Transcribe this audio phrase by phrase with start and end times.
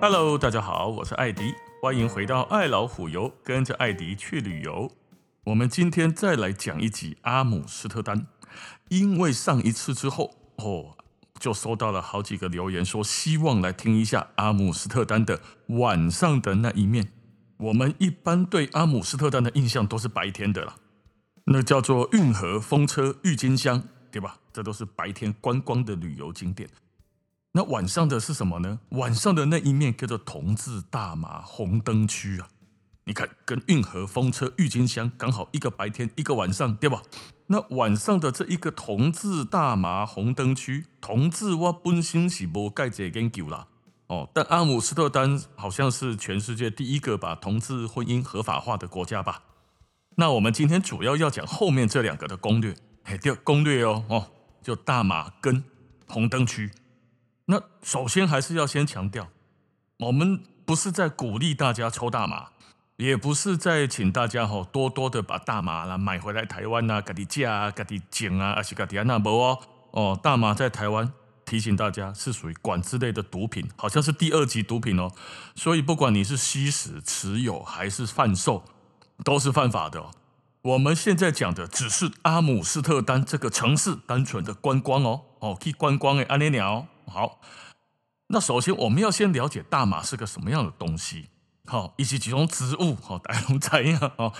[0.00, 4.92] Hello，大家好，我是艾迪，欢迎回到爱老虎游，跟着艾迪去旅游。
[5.42, 8.28] 我们今天再来讲一集阿姆斯特丹，
[8.90, 10.96] 因为上一次之后，哦，
[11.40, 17.10] 就收到了好几个留言，说希望来听一下阿姆斯特丹的晚上的那一面。
[17.56, 20.76] 我们一般对阿姆斯特丹的印象都是白天的啦，
[21.46, 24.38] 那叫做运河、风车、郁金香，对吧？
[24.52, 26.70] 这都是白天观光的旅游景点。
[27.52, 28.78] 那晚上的是什么呢？
[28.90, 32.48] 晚上的那一面叫做同志大麻红灯区啊！
[33.04, 37.02] 你看，跟运河、风车、郁金香刚好一个白天，一个晚上，对吧？
[37.46, 43.66] 那晚上的这一个同志大麻红灯区，同志我本身是无盖这研究啦。
[44.08, 49.42] 哦，但阿姆斯特丹好像是全世界第一个把同志婚姻合法化的国家吧？
[50.16, 54.26] 那我们今天主要要讲后面这两个的攻略，嘿，第二攻略哦哦，
[54.62, 55.64] 就大麻跟
[56.06, 56.70] 红灯区。
[57.50, 59.28] 那首先还是要先强调，
[59.98, 62.48] 我们不是在鼓励大家抽大麻，
[62.96, 69.58] 也不是在请大家吼多多的把大麻啦买回来台湾呐，给你架啊，给你捡啊，还是给你安那无哦
[69.92, 71.12] 哦，大麻在台湾。
[71.46, 75.10] 提醒大家，是属于管制类的毒品，好像是第二级毒品哦。
[75.54, 78.62] 所以不管你是吸食、持有还是贩售，
[79.24, 80.10] 都是犯法的。
[80.60, 86.86] 我们现在讲的只是阿姆斯特丹这个城市单纯的观光哦哦，可以观光诶，阿尼鸟。
[87.08, 87.40] 好，
[88.28, 91.28] 那首先我们要先了解大麻是个什么样的东西，
[91.66, 94.32] 好，以及几种植物，好，大家都知样哦。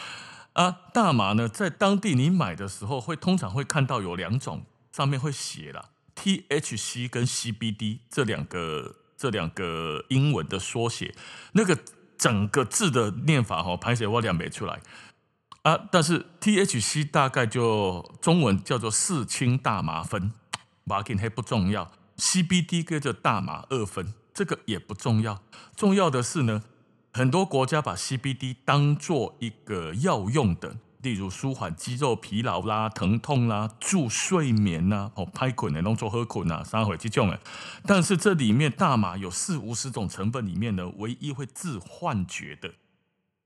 [0.55, 5.91] 啊，大麻呢，在当地你买的时候，会通常会看到有两种，上面会写了。
[6.16, 11.14] THC 跟 CBD 这两个这两个英文的缩写，
[11.52, 11.78] 那个
[12.16, 14.80] 整个字的念法哈，拍写我念不出来
[15.62, 15.78] 啊。
[15.92, 20.33] 但是 THC 大概就中文叫做四氢大麻酚，
[20.83, 21.92] 马金黑不重要。
[22.19, 25.42] CBD 跟着大麻二酚，这个也不重要。
[25.74, 26.62] 重要的是呢，
[27.12, 30.77] 很多国家把 CBD 当做一个药用的。
[31.01, 37.39] 例如舒缓肌肉疲劳啦、疼痛啦、助睡眠呐、哦、拍困的、弄做喝困呐、三回这种的。
[37.86, 42.73] 但是这里面大麻有四五十种成分里面呢，唯一会致幻觉的，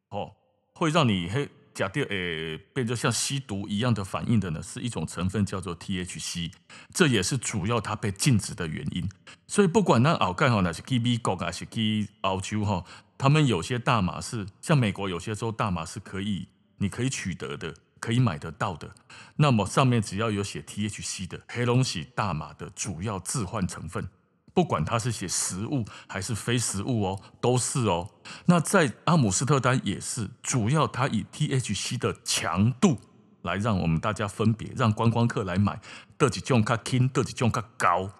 [0.08, 0.32] 哦，
[0.72, 6.52] 会让你嘿假定诶变得像吸毒一样的反应的呢，是一种成分叫做 THC，
[6.92, 9.08] 这也是主要它被禁止的原因。
[9.46, 12.84] 所以不管那奥盖哈，那是去美国还是去澳洲哈，
[13.16, 16.48] 他们有些大麻是像美国有些州大麻是可以。
[16.78, 18.92] 你可以取得的，可以买得到的，
[19.36, 24.08] 那么上面只要有写 THC 的，黑龙喜大麻的主要致幻成分，
[24.54, 28.10] 不管它是写实物还是非实物哦，都是哦。
[28.46, 32.98] 那在阿姆斯特丹也是，主要它以 THC 的强度
[33.42, 35.80] 来让我们大家分别，让观光客来买，
[36.18, 38.10] 得几种较轻，得几种较高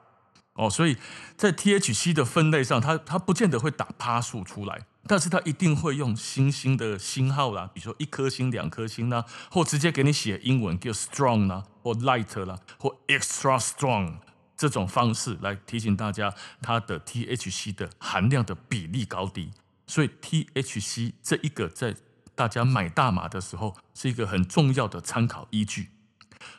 [0.54, 0.70] 哦。
[0.70, 0.96] 所以
[1.36, 4.86] 在 THC 的分类上，它它不见得会打趴数出来。
[5.08, 14.18] 但是它一定会用星星的星号啦，比如说一颗星、两颗星啦，或直接给你写英文叫 strong 啦，或 light 啦，或 extra strong
[14.62, 19.50] 这种方式来提醒大家它的 THC 的含量的比例高低。
[19.88, 21.96] 所以 THC 这一个在
[22.36, 25.90] 大家买大麻的时候是一个很重要的参考依据。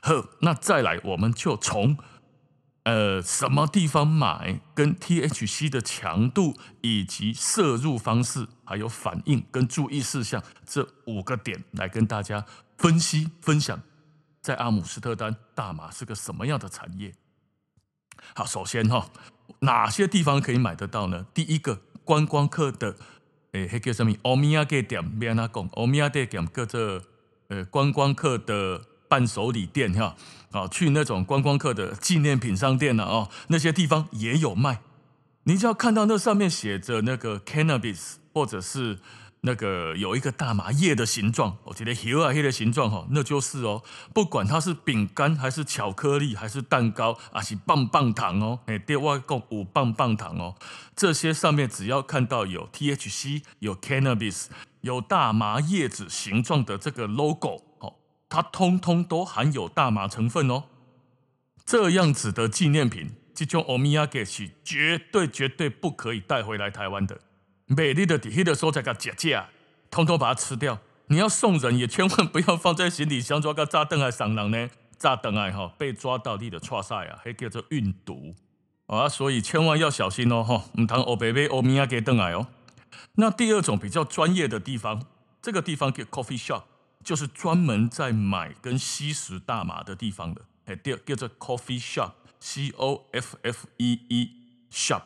[0.02, 1.98] 呵，那再来我们就从。
[2.86, 4.60] 呃，什么地方买？
[4.76, 12.46] 跟 THC 的强度，以及摄入方式，还有反应跟注意事项这五个点来跟大家
[12.78, 13.82] 分析分享，
[14.42, 17.14] 在阿姆斯特丹大麻是个什么样的产业？
[18.36, 19.10] 好，首先哈，
[19.60, 21.26] 哪些地方可以买得到呢？
[21.34, 22.96] 第一个，观光客的，
[23.52, 24.14] 诶，那叫什么？
[24.24, 27.02] 欧米亚给店，别那讲，欧米亚给店，各这
[27.50, 28.82] 呃观光客的。
[29.06, 30.16] 伴手礼店哈，
[30.52, 34.82] 啊，去那种观光客的纪念品商店呢，哦，那些地方也有卖。
[35.44, 38.98] 你只要看到那上面写着那个 cannabis，或者是
[39.46, 43.84] 那个有一个大麻叶的形状，我觉得叶啊叶的形状哈，那就是哦，
[44.14, 50.56] 不管它是饼干还是巧克力还是蛋糕，还是棒棒糖哦，哎，另外共五棒棒糖哦，
[50.96, 54.46] 这些上面只要看到有 THC、有 cannabis、
[54.80, 57.96] 有大麻叶子形状的这个 logo 哦。
[58.30, 60.64] 它通通都含有大麻成分哦，
[61.66, 67.20] 这样子的纪念品，这种欧米亚给是绝对绝对不可以带回来台湾的。
[67.68, 69.50] 美丽的底气的时候才给解价，
[69.90, 70.80] 通通把它吃掉。
[71.08, 78.34] 你要送人也千万不要放在行李箱，抓个炸弹来上人呢，炸弹来哈被抓到你的错赛啊，还叫做运毒
[78.88, 82.48] 啊，所以千万要小心哦哈，唔通欧白白欧米亚给等来哦。
[83.16, 85.06] 那第二种比较专业的地方，
[85.42, 86.64] 这个地方叫 coffee shop。
[87.04, 94.32] 就是专门在买跟吸食大麻的地方的，哎，叫叫做 coffee shop，C O F F E E
[94.72, 95.02] shop，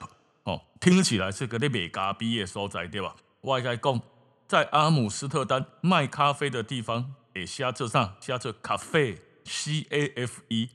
[0.47, 3.13] 哦，听起来是个咧美咖啡的所在，对吧？
[3.41, 4.01] 我该讲，
[4.47, 10.69] 在阿姆斯特丹卖咖啡的地方，诶，写这上写这咖啡 C A F E，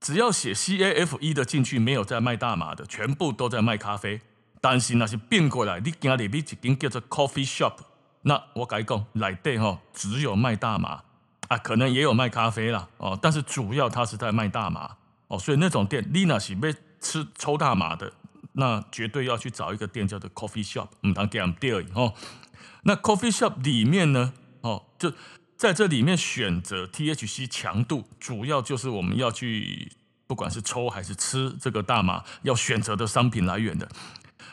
[0.00, 4.22] 只要写 C A F E 的进去，没有在卖大麻的，全部都在卖咖啡。
[4.62, 7.74] 但是那是变过来，你今日去一间叫做 Coffee Shop，
[8.22, 11.02] 那我该讲，内底吼只有卖大麻
[11.48, 14.96] 啊，可能也有卖咖啡啦哦，但是主要它是在卖大麻
[15.28, 18.12] 哦，所以那种店，你那是要吃抽大麻的，
[18.58, 22.12] 那绝对要去找一个店叫做 Coffee Shop，唔通点第二哦。
[22.82, 24.32] 那 Coffee Shop 里面呢，
[24.62, 25.12] 哦，就
[25.56, 29.92] 在这里面选择 THC 强度，主要就是我们要去，
[30.26, 33.88] 不管是抽还是吃这个大麻，要选择的商品来源的。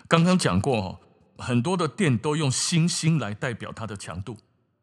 [0.07, 0.99] 刚刚讲过哦，
[1.39, 4.37] 很多的店都用星星来代表它的强度，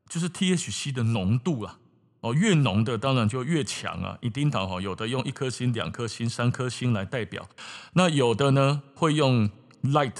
[0.08, 1.78] 就是 THC 的浓度啊。
[2.22, 4.16] 哦，越浓的当然就越强啊。
[4.20, 7.48] 一丁桃哈，有的用一颗星、两颗星、三颗星来代表，
[7.94, 9.50] 那有的呢会用
[9.82, 10.14] light、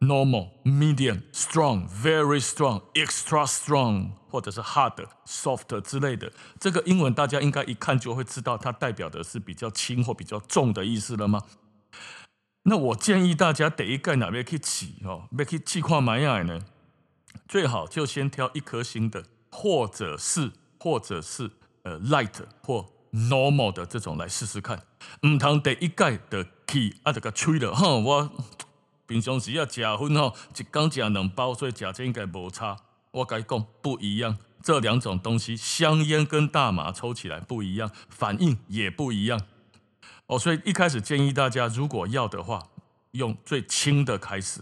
[0.00, 6.32] normal、medium、strong、very strong、extra strong，或者是 hard、soft 之类的。
[6.58, 11.42] 这个英文大家应该一看就会知道，它代表的是比较轻或比较重的意思了吗？
[12.64, 16.60] 那我建议大家第一盖哪边去起哦，要去气矿买下来呢，
[17.46, 19.22] 最好就先挑一颗星的，
[19.52, 20.50] 或者是
[20.86, 21.50] 或者是
[21.82, 24.80] 呃 light 或 normal 的这种来试试看。
[25.26, 28.30] 唔通第一盖的 key 啊，这个吹了哈，我
[29.08, 32.76] 平常时要食薰吼，一缸食两包，所以食这应该无差。
[33.10, 39.40] 我该讲不一样，这两种东西，香烟跟大麻抽起来不一样，反应也不一样。
[40.26, 42.62] 哦，所以一开始建议大家，如果要的话，
[43.10, 44.60] 用最轻的开始，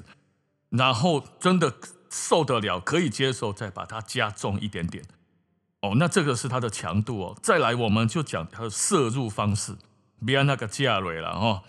[0.71, 1.75] 然后真的
[2.09, 5.05] 受得了，可以接受，再把它加重一点点。
[5.85, 7.37] 哦，那这个是它的强度哦。
[7.43, 9.77] 再来，我们就讲它的摄入方式，
[10.25, 11.61] 别那个价位了哦。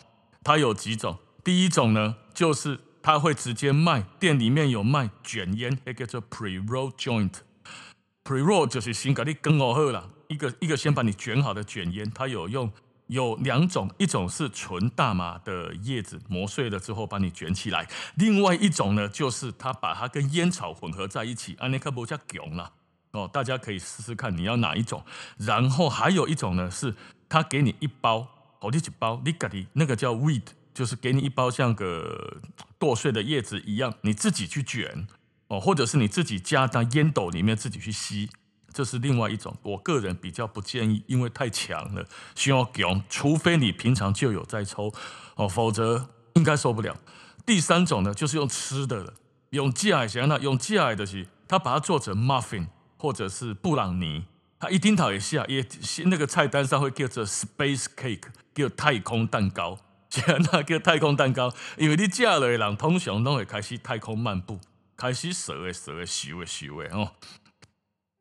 [0.42, 12.72] 它有几种，第一种呢，就是它会直接卖，店里面有卖卷烟，那个叫 pre-roll joint，pre-roll 就是先给你跟好了，一个一个先把你卷好的卷烟，它有用。
[13.08, 22.72] 有两种，一种是纯大麻的叶子磨碎了之后把你卷起来，另外一种呢，就是它把它跟烟草混合在一起，安尼可不叫囧了
[23.16, 23.30] 哦。
[23.32, 25.04] 大家可以试试看你要哪一种。
[25.38, 26.94] 然后还有一种呢，是
[27.28, 28.28] 他给你一包，
[28.60, 32.38] 哦，你一包，你自己那个叫 weed，就是给你一包像个
[32.78, 35.08] 剁碎的叶子一样，你自己去卷
[35.48, 38.30] 哦，或者是你自己加到烟斗里面自己去吸。
[38.74, 44.92] 这是另外一种，我个人比较不建议，因为太强了，需要用，除非你平常就有在抽
[45.36, 46.98] 哦，否则应该受不了。
[47.46, 49.14] 第三种呢，就是用吃的了，
[49.52, 52.68] 用芥香那用芥的是，他把它做成 muffin
[52.98, 54.26] 或者是布朗尼，
[54.60, 55.66] 他一听到一下也
[56.06, 59.78] 那个菜单上会叫做 space cake，叫太空蛋糕，
[60.52, 64.60] 那叫太空蛋糕，因为你芥了的人通常都会开始太空漫步，
[64.96, 67.14] 开始蛇的蛇的修的修的哦。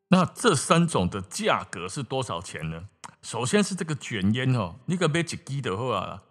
[0.09, 2.89] 那这三种的价格是多少钱呢？
[3.23, 6.23] 首先是这个卷烟哦，你个买一支的话，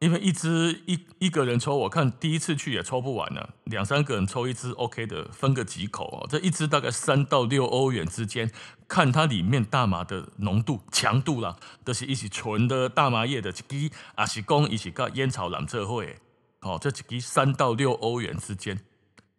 [0.00, 6.26] 因为一支一一个人抽，我看第一次去也抽不完呢，两三个人抽一支 OK 的，分个几口哦。
[6.26, 8.50] 这一支大概三到六欧元之间，
[8.88, 16.16] 看它里面大麻的浓度、强度啦，都是一起纯的大麻叶的一支，还是讲一起跟烟草染色会，
[16.60, 18.80] 哦，这几支三到六欧元之间，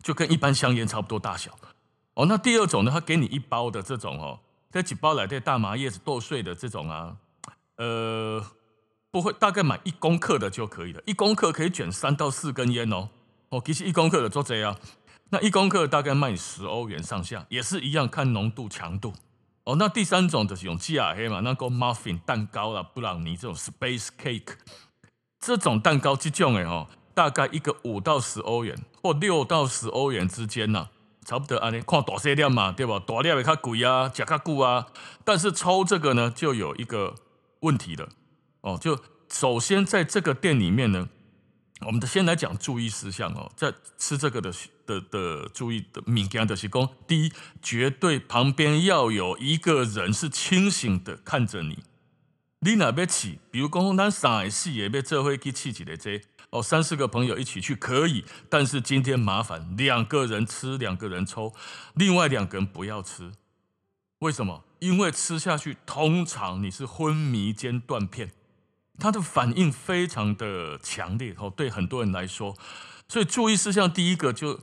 [0.03, 1.57] 就跟一般香烟差不多大小。
[2.13, 2.91] 哦，那第二种呢？
[2.91, 4.39] 他给你一包的这种哦，
[4.71, 7.15] 这几包来的大麻叶子剁碎的这种啊，
[7.77, 8.45] 呃，
[9.11, 11.01] 不会，大概买一公克的就可以了。
[11.05, 13.09] 一公克可以卷三到四根烟哦。
[13.49, 14.77] 哦，其实一公克的做这样，
[15.29, 19.13] 那一公克大概卖十欧元上下，也是一样看浓度强度。
[19.65, 24.53] 哦，那第三种就是用吉亚黑嘛，那个 muffin 蛋糕啦，布朗尼这种 space cake
[25.39, 30.91] 这种蛋糕这种哎哦，大概一个五到十欧元或六到十欧元之间呢、啊。
[31.23, 32.99] 差不多安尼，看大小粒嘛，对吧？
[33.05, 34.87] 大粒会较贵啊，食较久啊。
[35.23, 37.13] 但是抽这个呢，就有一个
[37.59, 38.09] 问题了
[38.61, 38.77] 哦。
[38.81, 38.99] 就
[39.29, 41.09] 首先在这个店里面呢，
[41.85, 43.51] 我们先来讲注意事项哦。
[43.55, 44.53] 在吃这个的
[44.85, 51.83] 的的注意的敏感的是讲，第一，绝对旁边要有一个人是清醒的看着你。
[52.59, 53.39] 你哪边起？
[53.49, 56.21] 比如讲，咱三个四个要做伙去试一个这。
[56.51, 61.53] 哦，三四个朋友一起去可以，但是今天麻烦两个人吃，两个人抽，
[61.95, 63.31] 另外两个人不要吃。
[64.19, 64.65] 为什么？
[64.79, 68.31] 因为吃下去通常你是昏迷兼断片，
[69.01, 72.55] 它的反应非常的强烈哦，对很多人来说，
[73.09, 74.59] 所以注意事项第一个就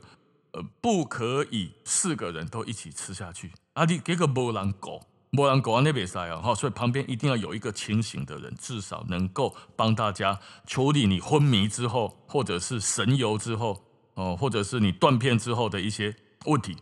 [0.53, 3.51] 呃不可以四个人都一起吃下去。
[3.73, 16.15] 啊，你给个无人顾不然国安那边塞啊，哈，所以旁边一定要有一个清醒的人，至少能够帮大家处理你昏迷之后，或者是神游之后，哦，或者是你断片之后的一些
[16.45, 16.77] 问题。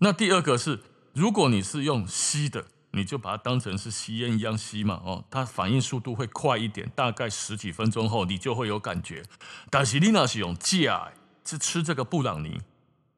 [0.00, 0.80] 那第二个是，
[1.14, 2.66] 如果你是用吸的，
[2.98, 9.22] 你就把它当成是吸烟一样吸嘛，哦，它反应速度会快一点，大概十几分钟后你就会有感觉。
[9.70, 11.12] 但是你那是用假，
[11.44, 12.60] 是吃这个布朗尼。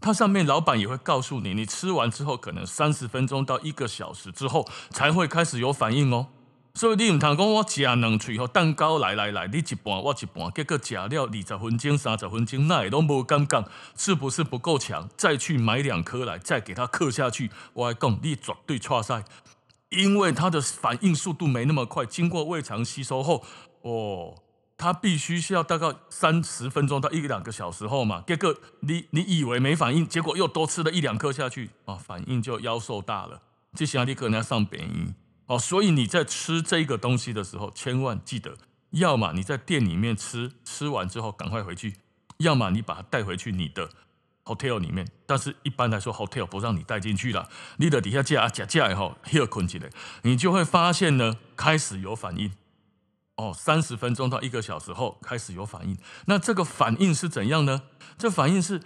[0.02, 6.28] 它上面老板也会告诉你，你吃完之后可能三十分钟到一个小时之后才会开始有反应哦。
[6.72, 15.08] 所以你唔通讲我吃两喙后蛋糕来来来，你一半我一半，结果吃了二十分钟、三十分钟，那也都无感觉，是不是不够强？
[15.16, 17.50] 再去买两颗来，再给它嗑下去。
[17.72, 19.24] 我还讲你绝对错晒，
[19.90, 23.44] 因为它的反应速度没那么快，经过胃肠吸收后，
[23.82, 24.42] 哦。
[24.82, 33.42] 它必须需要大概三十分钟到一两个小时后嘛，结果你你以为没反应，结果又多吃了一两颗下去啊，反应就腰瘦大了。
[33.74, 35.12] 接下来你可能要上便医
[35.44, 38.56] 哦，所以你在吃这个东西的时候，千万记得，
[38.92, 41.96] 要么你在店里面吃，吃完之后赶快回去，
[42.38, 43.90] 要么你把它带回去你的
[44.44, 45.06] hotel 里面。
[45.26, 49.88] 但是一般来说，hotel 不让你带进去了，你的底下架架架以后，又困起来，
[50.22, 52.52] 你就会发现呢，开始有反应。
[53.36, 57.84] 哦，三十分钟到一个小时后开始有反应，那这个反应是怎样呢？
[58.18, 58.82] 这反应是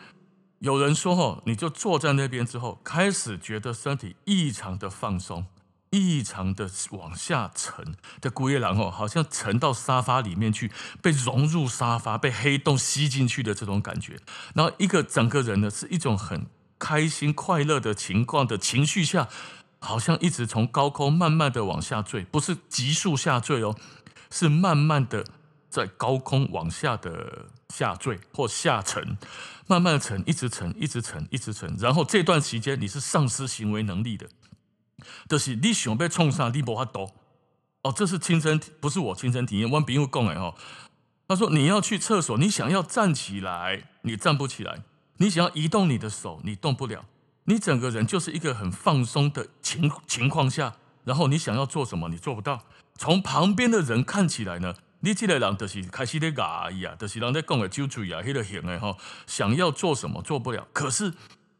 [0.60, 5.46] 有人说哦，你就坐在那边之后，开始觉得身体异常的放松，
[5.94, 10.70] 异常的往下沉的古夜郎哦，好像沉到沙发里面去，
[11.00, 14.18] 被融入沙发，被黑洞吸进去的这种感觉。
[14.54, 16.46] 然后一个整个人呢，是一种很
[16.78, 19.28] 开心快乐的情况的情绪下，
[19.78, 23.76] 好像一直从高空慢慢的往下坠，不是急速下坠哦。
[24.30, 25.24] 是慢慢的
[25.70, 29.16] 在高空往下的下坠或下沉，
[29.68, 31.72] 慢慢沉，一直沉，一直沉，一直沉。
[31.78, 34.28] 然后这段时间你是丧失行为能力的，
[35.28, 37.12] 就是你想被冲上，你无法动。
[37.82, 39.70] 哦，这是亲身，不是我亲身体验。
[39.70, 40.54] 我朋友讲的哦，
[41.28, 44.76] 他说你要去厕所，你想要站起来，你站不起来；
[45.18, 47.04] 你想要移动你的手，你动不了。
[47.44, 52.62] 你整个人就是一个很放松的情情况下，然后你想要做什么，你做不到。
[52.96, 58.96] 从旁边的人看起来呢，你这个人就是开始在牙呀，就是人在讲的酒醉啊，那个型的哈，
[59.26, 60.66] 想要做什么做不了。
[60.72, 61.12] 可是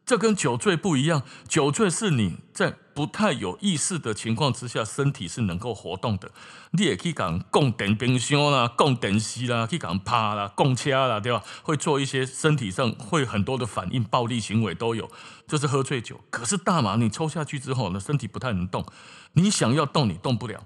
[0.05, 6.31] 这跟酒醉不一样，酒醉是你在不太有意识的情况之下，身体是能够活动的。
[6.71, 11.43] 你也可以讲供电冰箱啦，供电视啦，可以讲趴啦，供车啦，对吧？
[11.63, 15.09] 会做一些身体上会很多的反应，暴力行为都有。
[15.47, 16.21] 就是喝醉酒。
[16.29, 18.85] 可是大麻你抽下去之后呢，身体不太能动，
[19.33, 20.63] 你想要动你动不了。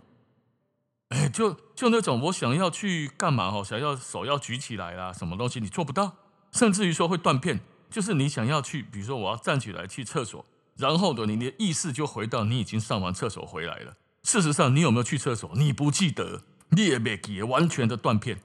[1.09, 6.13] 哎，就就那种我想要去干嘛哦，想要手要举起来啦，什么东西你做不到，
[6.51, 7.61] 甚至于说会断片。
[7.89, 10.45] 就是你想要去，比如说我要站起来去厕所，
[10.77, 13.93] 然后的你的意识就回到你已经上完厕所回来了。
[14.23, 18.39] 事实上，你有没有去厕所，你不记得，你也没记，完全的断片。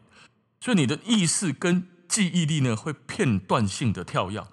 [0.60, 4.46] 所以你的意识跟记忆力呢，会片段性的跳跃，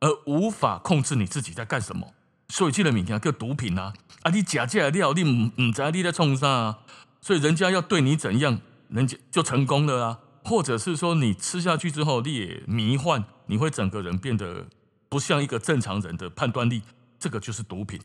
[0.00, 2.14] 而无法控制你自己在干什么。
[2.48, 3.92] 所以这个物件叫毒品啊！
[4.22, 6.78] 啊，你吃这个料，你唔唔知你在创啥啊？
[7.20, 10.18] 所以人家要对你怎样，人家就成功了啊！
[10.44, 14.64] 或者是说你吃下去之后，你也迷幻，你会整个人变得
[15.08, 16.82] 不像一个正常人的判断力，
[17.18, 18.00] 这个就是毒品。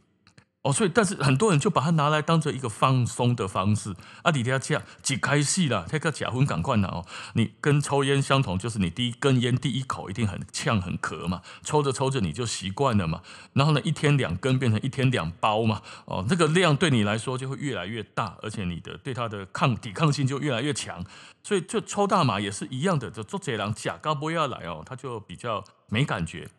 [0.66, 7.06] 哦，所以但是很多人就把它拿来当做一个放松的方式啊，你要这样几开戏了，这个假婚赶快拿哦。
[7.36, 13.22] 你跟抽烟相同，就是你第一根烟第一口一定很呛很咳嘛，抽着抽着你就习惯了嘛。
[13.54, 21.06] 然后呢，一天两根变成一天两包嘛，哦，这个量对你来说就会越来越大，而且你的对它的抗抵抗性就越来越强。
[21.44, 26.50] 所以就抽大麻也是一样的，就做这样假高不要来哦，他就比较没感觉，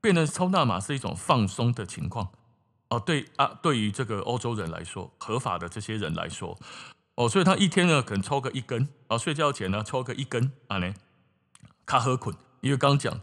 [0.00, 2.30] 变成抽大麻是一种放松的情况。
[2.92, 6.58] 哦，对啊，对于这个欧洲人来说，合法的这些人来说，
[7.14, 10.92] 哦，所以他一天呢可能抽个一根，啊，睡觉前呢抽个一根，啊呢，
[11.86, 13.18] 卡喝捆，因为刚讲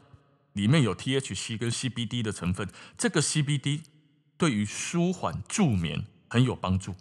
[0.54, 3.82] 里面有 THC 跟 CBD 的成分，这个 CBD
[4.40, 6.96] 对于舒缓助眠很有帮助，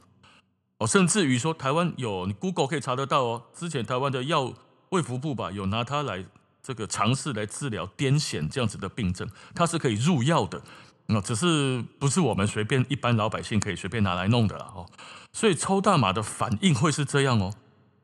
[0.76, 4.52] 哦，甚至于说台湾有 Google 可以查得到哦，之前台湾的药
[4.90, 6.22] 卫福部吧有拿它来
[6.62, 10.62] 这个尝试来治疗癫痫这样子的病症，它是可以入药的。
[11.10, 14.86] 那只是不是我们随便一般老百姓可以随便拿来弄的啦哦，
[15.32, 17.54] 所以抽大麻的反应会是这样哦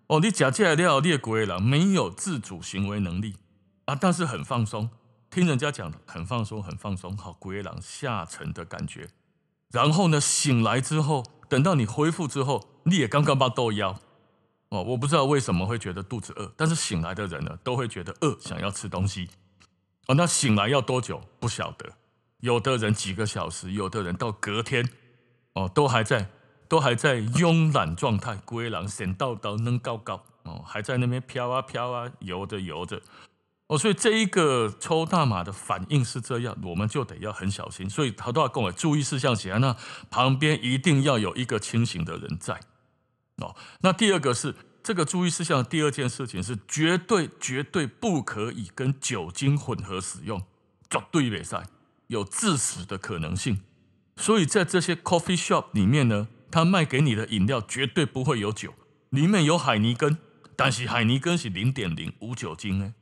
[0.07, 3.37] 哦，你假借料列鬼了，没有自主行为能力
[3.85, 4.89] 啊，但是很放松，
[5.31, 9.11] 听人家讲很放松，很放松，好鬼狼下沉的感觉。
[9.71, 13.99] 然后呢，醒来之后，等到你恢复之后，你也刚刚把豆腰
[14.71, 19.29] 哦，我不知道为什么会觉得肚子饿，但是醒来的人呢，都会觉得饿，想要吃东西
[20.07, 20.15] 哦。
[20.15, 21.21] 那醒来要多久？
[21.39, 21.93] 不晓得。
[22.45, 24.87] 有的人几个小时，有的人到隔天，
[25.55, 26.29] 哦，都还在
[26.69, 33.01] 都还在慵懒状态，龟狼闪到到能高高哦，还在那边飘啊飘啊，游着游着
[33.69, 37.89] 哦，所以这一个抽大麻的反应是这样，我们就得要很小心。
[37.89, 39.75] 所以他都要跟我注意事项写，那
[40.11, 42.61] 旁边一定要有一个清醒的人在
[43.39, 43.57] 哦。
[43.81, 50.43] 那第二个是这个注意事项的第二件事情是绝对绝对不可以跟酒精混合使用，
[50.91, 51.63] 绝对别赛
[52.15, 53.61] 有致死的可能性。
[54.17, 58.73] 所以在这些 coffee shop 里面呢，他卖给你的饮料绝对不会有酒，
[59.11, 60.17] 里面有海尼根，
[60.55, 62.95] 但是海尼根是零点零无酒精哎，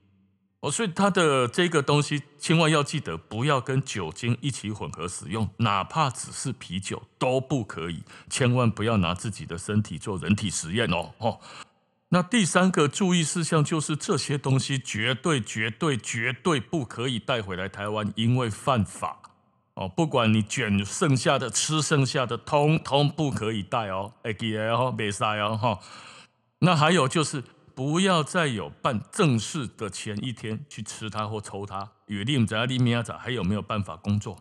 [0.60, 11.38] 哦，所以它的这个东西千万要记得不要跟酒精一起混合使用，哪怕只是啤酒都不可以，千万不要拿自己的身体做人体实验哦哦。
[12.14, 19.18] 那第三个注意事项就是这些东西绝对绝对绝对不可以带回来台湾，因为犯法。
[19.72, 25.80] 哦，不管你卷剩下的、吃剩下的，通通不可以带哦，哎，记得哦，别塞哦，哈。
[26.58, 27.42] 那还有就是，
[27.74, 34.36] 不要在有办正事的前一天去吃它或抽它，因为你不知道你明仔还有没有办法工作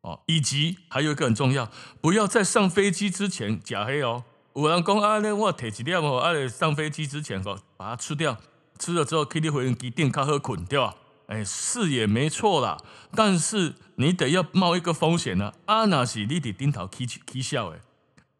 [0.00, 0.20] 哦。
[0.26, 4.24] 以及还有一个很重要，不要在上飞机之前假黑哦。
[4.54, 8.36] 有人讲啊，那我提几粒哦，啊，上飞机之前哦，把它吃掉，
[8.78, 10.94] 吃了之后可以回机垫卡喝捆掉。
[11.26, 12.78] 哎，是也没错啦，
[13.14, 15.52] 但是你得要冒一个风险呢。
[15.66, 17.80] 啊，那是你得顶头起起笑哎，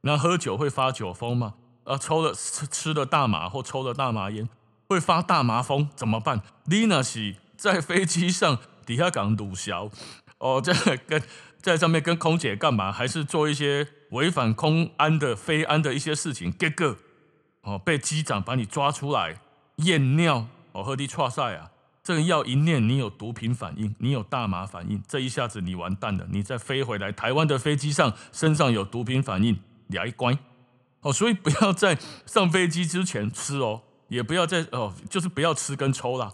[0.01, 1.55] 那喝酒会发酒疯吗？
[1.85, 4.49] 啊，抽了吃吃了大麻或抽了大麻烟
[4.89, 6.41] 会发大麻疯怎么办？
[6.65, 9.91] 你那是在飞机上底下讲鲁小
[10.39, 11.23] 哦，在跟
[11.61, 12.91] 在上面跟空姐干嘛？
[12.91, 16.51] 还是做一些违反空安的飞安的一些事情？
[16.57, 16.97] 结果
[17.63, 19.41] 哦，被机长把你抓出来
[19.77, 21.71] 验尿哦，喝的剉赛啊！
[22.03, 26.27] 这个药一念，你有毒品反应，你有大麻反应，这一下子你完蛋了。
[26.31, 30.39] 你再飞回来台湾的飞机上，身上有毒品反应，你还乖
[31.03, 31.13] 哦。
[31.13, 36.33] 所以不要在上飞机之前吃哦，也不要在哦，就是不要吃跟抽啦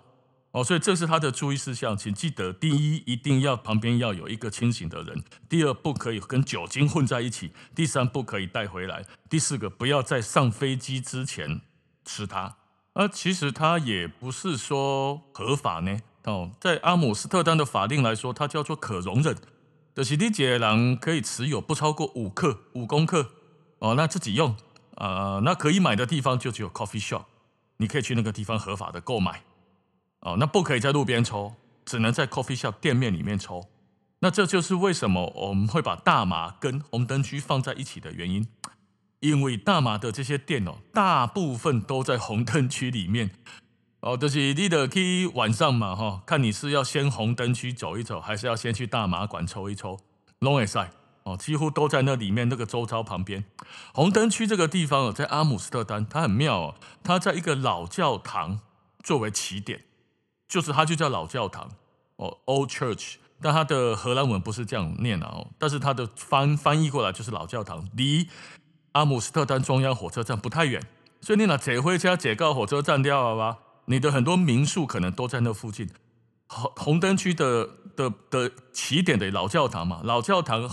[0.55, 0.65] 哦。
[0.65, 11.61] 所以这是他的注意事项，请记得：第一，一定要旁边要有一个清醒的人；第二，不可以跟酒精混在一起；第三，不可以带回来；第四个，不要在上飞机之前
[12.05, 12.57] 吃它。
[12.95, 15.99] 而其实它也不是说合法呢。
[16.27, 19.37] 哦，在阿姆斯特丹的法令来说，它叫做可容忍，
[19.95, 23.33] 就是你一个人可以持有不超过五克、五公克
[23.81, 24.57] 哦，那自己用
[24.95, 27.25] 啊、呃，那可以买的地方就只有 coffee shop，
[27.77, 29.43] 你可以去那个地方合法的购买
[30.25, 33.69] 哦，那不可以在路边抽，只能在 coffee shop 店面里面抽。
[34.21, 38.49] 那这就是为什么我们会把大麻跟红灯区放在一起的原因。
[39.21, 43.31] 因为大麻的这些店哦，大部分都在红灯区里面
[44.01, 49.99] 哦，就是你得去晚上嘛哈，看你是要先红灯区走一走，还是要先去大麻馆抽一抽。
[50.41, 50.79] 拢会使
[51.23, 53.45] 哦，几乎都在那里面那个周遭旁边。
[53.95, 58.61] 红灯区这个地方哦，在阿姆斯特丹，它很妙哦，它在一个老教堂
[59.03, 59.85] 作为起点，
[60.49, 61.71] 就是它就叫老教堂
[62.17, 68.29] 哦，Old Church，但它的荷兰文不是这样念的哦，但是它的翻翻译过来就是老教堂，离。
[68.93, 70.81] 阿姆斯特丹中央火车站不太远，
[71.21, 73.59] 所以你拿解回家解告火车站掉了吧？
[73.87, 75.91] 你的很多民宿可能都在那附近。
[76.47, 80.71] 红红灯区的的的起点的老教堂嘛，老教堂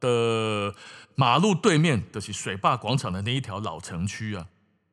[0.00, 0.74] 的
[1.14, 4.46] 马路对面就是水坝广场的那一条老城区啊。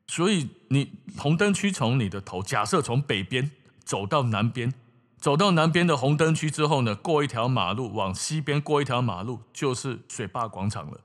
[0.06, 3.50] 所以你红灯区从你的头，假设从北边
[3.88, 4.72] 走到南边，
[5.18, 11.00] 走到南边的红灯区之后呢，过一条马路往西边过一条马路就是水坝广场了。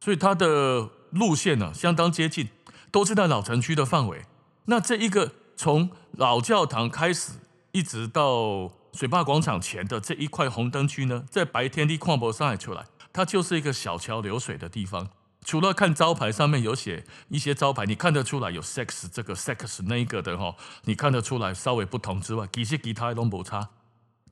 [0.00, 0.90] 所以它的。
[1.12, 2.48] 路线呢、相当接近，
[2.90, 4.26] 都是在老城区的范围。
[4.66, 7.32] 那这一个从老教堂开始，
[7.72, 15.08] 一直到水坝广场前的这一块红灯区呢，在白天你看不上海出来，它就是一个小桥流水的地方。
[15.46, 20.56] 除了看招牌上面有写一些招牌，你看得出来有 sex 这个 sex 那一个的哈，
[20.86, 23.70] 你看得出来稍微不同之外，其实其他都不差，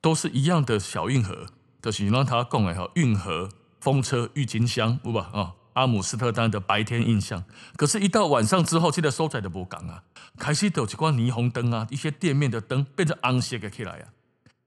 [0.01, 1.45] 都是一样的小运河，
[1.81, 3.47] 就是让他讲的哈，运河、
[3.79, 5.29] 风车、郁金香，对吧？
[5.33, 5.53] 啊。
[5.75, 7.43] 阿姆斯特丹的白天印象，
[7.75, 10.03] 可是，一到晚上之后，这个所在的不讲啊，
[10.37, 14.14] 开始有一关霓虹灯啊，一些店面的灯变成红色的起来啊。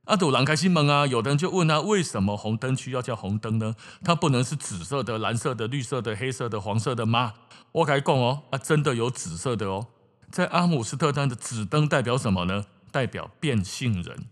[0.08, 3.74] 阿杜兰开心问啊，有的人就问啊，为什么红灯区要叫红灯呢？
[4.02, 7.34] 它不能是紫色的、蓝色的、绿色的、黑色的、黄色的吗？
[7.72, 9.88] 我跟你讲哦，啊，真的有紫色的哦，
[10.30, 12.64] 在阿姆斯特丹的紫灯代表什么呢？
[12.90, 14.24] 代表变性人，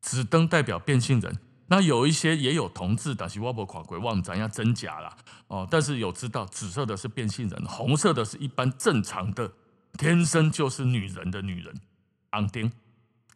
[0.00, 1.36] 紫灯代表变性人。
[1.66, 5.16] 那有一些也有同志，但是我没看过，我不知真假啦
[5.48, 5.66] 哦。
[5.68, 9.50] 但是有知道，紫色的是变性人，红色的是一般正常的，
[9.98, 11.74] 天生就是女人的女人。
[12.30, 12.70] 昂丁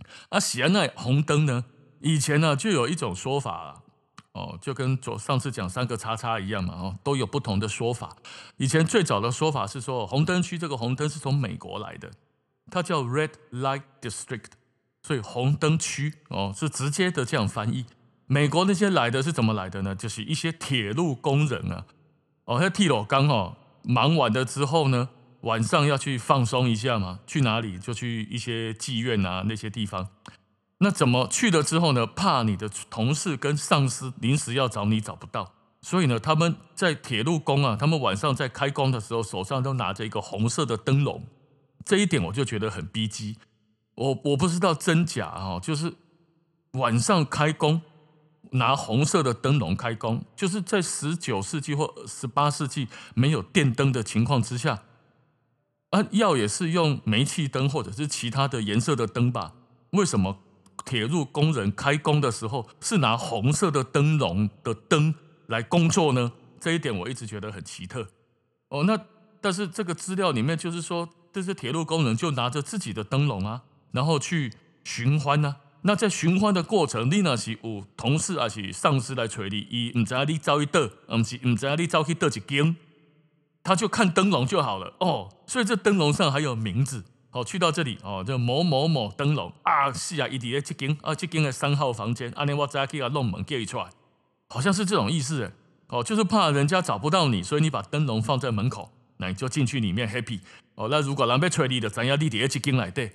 [0.06, 1.64] 灯啊，现在红灯呢？
[2.00, 3.82] 以前呢就有一种说法
[4.32, 8.16] 哦，就跟左上次讲三个叉叉一样嘛，哦，都有不同的说法。
[8.58, 12.10] 以前最早的说法是说，红灯区这个红灯是从美国来的，
[12.70, 14.52] 它叫 Red Light District，
[15.02, 17.86] 所以红灯区哦是直接的这样翻译。
[18.26, 19.94] 美国那些来的是怎么来的呢？
[19.94, 21.86] 就是一些铁路工人啊，
[22.44, 25.08] 哦，那铁路刚哦，忙完了之后呢，
[25.42, 30.08] 晚上要去放松一下嘛，去哪里就去一些妓院啊那些地方。
[30.78, 32.06] 那怎么去了之后呢？
[32.06, 41.24] 怕你的同事跟上司临时要找你找不到，所以呢，他们在铁路工啊，他们晚上在开工的时候，手上都拿着一个红色的灯笼。
[41.84, 43.38] 这一点我就觉得很逼机。
[43.94, 45.94] 我我不知道真假啊，就是
[46.72, 47.82] 晚上开工。
[48.52, 54.84] 拿红色的灯笼开工，就是在十九世纪或十八世纪没有电灯的情况之下，
[55.90, 59.54] 啊，要也是用煤气灯或者是其他的颜色的灯吧？
[59.90, 60.38] 为什么
[60.84, 65.14] 铁路工人开工的时候是拿红色的灯笼的灯
[65.46, 66.32] 来工作呢？
[66.60, 68.08] 这一点我一直觉得很奇特。
[68.68, 69.00] 哦，那
[69.40, 75.56] 但是这个资料里面就是说，这些铁路工人就拿着自己的灯笼啊，然后去寻欢呢、啊。
[75.82, 80.80] 那在寻欢的过程，你那是有同事还是上司来找你，伊唔知你走去倒，
[81.14, 82.74] 唔是唔知你走去倒一间，
[83.66, 85.28] 他就看灯笼就好了哦。
[85.44, 93.86] 所以这灯笼上还有名字，好，去到这里哦，就某某某灯笼啊，是啊，伊伫咧这间啊，这间的三号房间，安尼我再去啊弄门叫伊出来，
[94.48, 95.50] 好像是这种意思诶。
[95.88, 100.40] 哦，就是怕人家找不到你，所以你把灯笼放在门口，那你就进去里面 happy
[100.76, 100.88] 哦。
[100.88, 103.12] 那如果人要找你的，咱要你伫咧这间来对。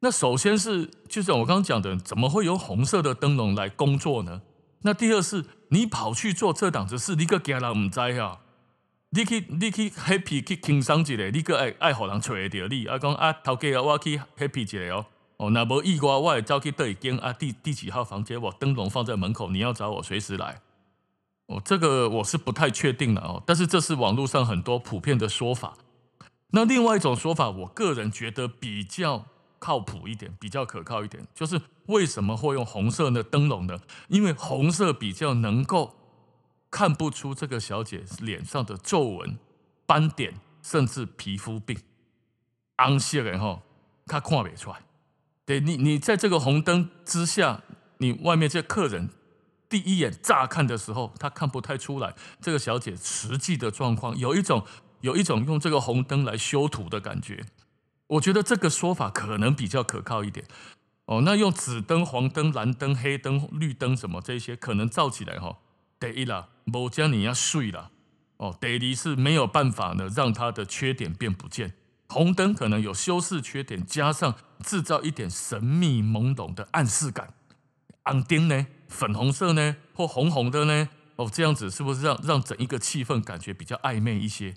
[0.00, 4.42] 那首先是，就是我刚刚讲的，怎么会有红色的灯笼来工作呢？
[4.82, 8.38] 那第二是，你跑去做这档子事，你个惊人唔知啊？
[9.14, 20.60] 你去你去 happy 去轻松一下，你个爱爱互人找得到你，啊讲啊头家啊，我去 happy 一下哦，哦那无意外，我会走去倒一间啊第第几号房间，我灯笼放在门口，你要找我随时来。
[21.46, 25.74] 哦，这个我是不太确定的哦，但是这是网络上很多普遍的说法。
[26.50, 29.26] 那另外一种说法，我个人觉得比较。
[29.60, 33.80] 靠谱一点，比较可靠一点，就是为什么会用红色的灯笼呢？
[34.08, 35.94] 因为红色比较能够
[36.74, 39.38] 看不出这个小姐脸上的皱纹、
[39.86, 41.78] 斑点，甚至皮肤病。
[42.76, 43.62] 红色的哈，
[44.06, 44.80] 他看不出来。
[45.46, 47.62] 对你，你在这个红灯之下，
[47.98, 49.08] 你外面这客人
[49.68, 54.66] 第一眼乍看的时候，他看不太出来这个小姐实际的状况，有一种
[55.02, 57.46] 有一种用这个红灯来修图的感觉。
[58.08, 60.44] 我觉得这个说法可能比较可靠一点
[61.04, 61.22] 哦。
[61.24, 65.58] 那用紫灯、黄灯、蓝灯、黑灯、绿灯什么这些，可能照起来哈，
[66.12, 67.90] 第一啦，某将你要睡了
[68.36, 68.56] 哦。
[68.60, 71.74] 第二是没有办法呢，让它的缺点变不见。
[72.08, 77.34] 红灯可能有修饰缺点，加上制造一点神秘懵懂的暗示感。
[78.02, 84.54] 暗丁呢，粉红色呢，或红红的呢，哦，这样子是不是让让整一个气氛感觉比较暧昧一些？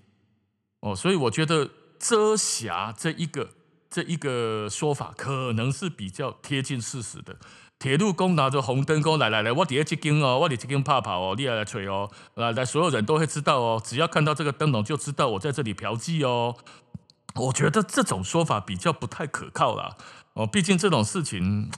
[0.82, 1.70] 哦，所以我觉得。
[2.00, 3.56] 遮瑕这一个
[3.90, 7.40] 这一个说法可能是比较贴近事实的。
[7.80, 16.56] 铁路工拿着红灯工来来来，我底下这间哦，我底这间怕跑哦，你来来吹哦，来来，所有人都会知道哦，只要看到这个灯笼就知道我在这里嫖妓哦。
[17.36, 19.96] 我觉得这种说法比较不太可靠啦。
[20.34, 21.70] 哦，毕竟这种事情，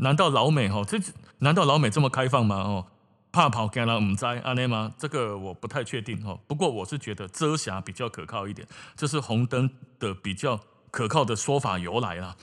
[0.00, 0.98] 难道老美哈这
[1.38, 2.56] 难道老美这么开放吗？
[2.56, 2.86] 哦。
[3.30, 4.90] 怕跑干了唔知安内吗？
[4.96, 6.40] 这个我不太确定哦。
[6.48, 9.70] 不过我是觉得遮瑕比较可靠一点，这是红灯
[10.00, 10.58] 的比较
[10.90, 12.36] 可靠的说法由来啦。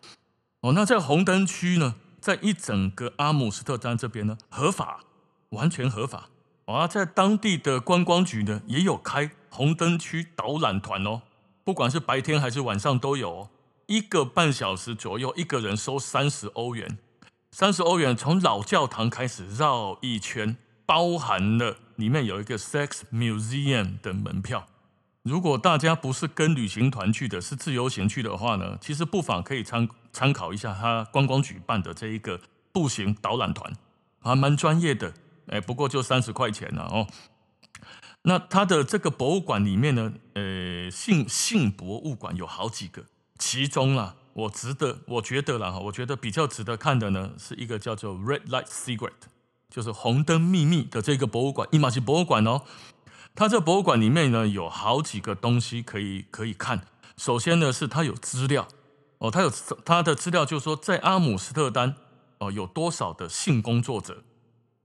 [0.61, 5.01] 哦，那在红灯区呢，在一整个阿姆斯特丹这边呢，合法，
[5.49, 6.29] 完全合法。
[6.65, 11.21] 啊，在当地的观光局呢，也有开红灯区导览团哦，
[11.63, 13.49] 不管是白天还是晚上都有哦，
[13.85, 16.97] 一个半小时左右，一个人收三十欧元，
[17.51, 20.57] 三十欧元从老教堂开始绕一圈。
[20.87, 24.67] 包含了里面有一个 Sex Museum 的门票。
[25.25, 32.39] 如果大家不是跟旅行团去的，是自由行去的话呢，其实不妨可以参参考一下他观光举办的这一个
[32.71, 33.73] 步行导览团，
[34.19, 35.11] 还蛮专业的。
[35.47, 37.07] 哎，不过就三十块钱了哦。
[38.21, 43.05] 那它的这个博物馆里面呢，呃，性性博物馆有好几个，
[43.39, 49.13] 其中啊，我值得，我觉得啦，我觉得比较值得看的呢，是一个叫做 Red Light Secret。
[49.67, 52.61] 就是红灯秘密的这个博物馆，伊玛是博物馆哦。
[53.35, 56.87] 它这博物馆里面呢，有好几个东西可以可以看。
[57.17, 58.67] 首先呢，是它有资料
[59.17, 59.51] 哦，它有
[59.83, 61.95] 它的资料，就是说在阿姆斯特丹
[62.37, 64.23] 哦，有多少的性工作者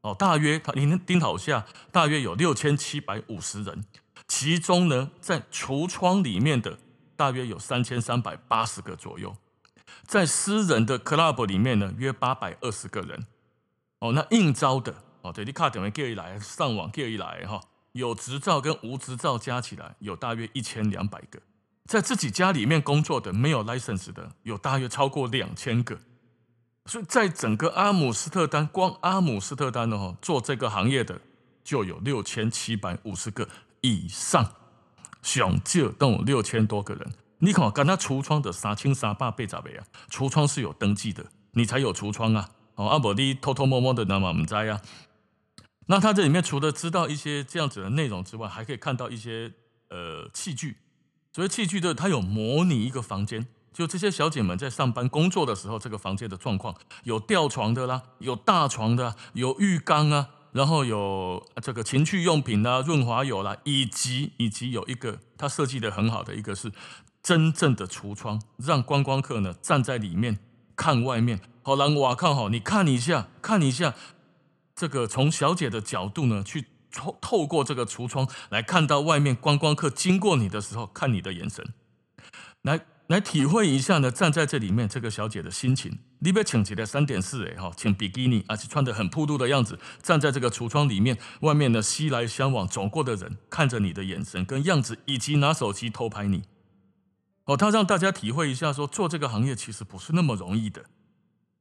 [0.01, 3.85] 哦，大约它您听好下，大约有六千七百五十人。
[4.27, 6.79] 其中呢，在橱窗里面的
[7.17, 9.37] 大约有三千三百八十个左右，
[10.05, 13.27] 在私人的 club 里面呢，约八百二十个人。
[13.99, 17.61] 哦，那应招的哦，对，你卡点位叫一来，上网叫一来哈，
[17.93, 21.41] 有执照跟无执照加起来有大约一千两百个，
[21.87, 25.99] 在自己家里面工作的没有 license 的有大约超过两千个，
[26.87, 31.21] 所以在整个阿姆斯特丹，光阿姆斯特丹的哈做这个行业的
[31.65, 33.49] 就有六千七百五十个
[33.81, 34.53] 以上，
[35.23, 37.13] 上少都有六千多个人。
[37.39, 42.51] 你看，跟他橱窗的三千三百八十位啊，橱窗是有登记的，你才有橱窗啊。
[42.75, 44.81] 哦，阿伯你偷偷摸摸的那么我们在呀。
[45.87, 49.53] 那他这里面除了知道一些这样子的内容之外，还可以看到一些
[49.89, 50.77] 呃器具。
[51.33, 66.73] 所谓器具的，它有模拟一个房间，就这些小姐们在上班工作的时候，这个房间的状况，有吊床的啦，有大床的，有浴缸啊，然后有这个情趣用品啦、润滑油啦，以及以及有一个它设计的很好的一个是。
[67.23, 70.39] 真正的橱窗，让观光客呢站在里面
[70.75, 71.39] 看外面。
[71.63, 73.95] 好，让我看好，你看一下，看一下
[74.81, 81.75] 这个从小姐的角度呢，去透透过这个橱窗来看到外面观光客经过你的时候，看你的眼神，
[82.63, 85.99] 来来体会一下呢，站在这里面这个小姐的心情。
[86.21, 96.45] 你别请起来三点四哎哈，请比基尼，而且穿得很暴露的样子，站在这个橱窗里面，外面的熙来攘往走过的人，看着你的眼神跟样子，以及拿手机偷拍你。
[97.45, 100.87] 哦，他让大家体会一下，说做这个行业其实不是那么容易的，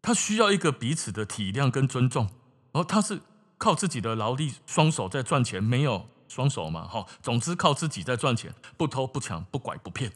[0.02, 2.30] 他需要一个彼此的体谅跟尊重。
[2.72, 3.22] 哦，他是
[3.58, 10.12] 靠自己的劳力双手在赚钱，没有双手嘛，哈，总之靠自己在赚钱，不偷不抢不拐不骗。